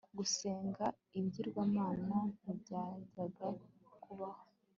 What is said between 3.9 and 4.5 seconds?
kubaho